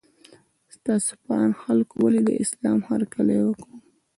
[0.75, 3.69] ستاسو په اند خلکو ولې له اسلام هرکلی وکړ؟